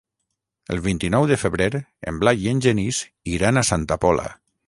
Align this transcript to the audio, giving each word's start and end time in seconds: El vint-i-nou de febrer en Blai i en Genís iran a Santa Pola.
El 0.75 0.79
vint-i-nou 0.85 1.25
de 1.31 1.37
febrer 1.41 1.67
en 2.13 2.17
Blai 2.23 2.43
i 2.47 2.51
en 2.55 2.63
Genís 2.67 3.03
iran 3.35 3.61
a 3.63 3.67
Santa 3.73 3.99
Pola. 4.07 4.27